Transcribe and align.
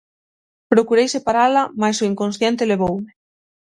Procurei 0.71 1.07
separala 1.11 1.63
mais 1.81 1.97
o 2.01 2.07
inconsciente 2.11 2.69
levoume. 2.71 3.11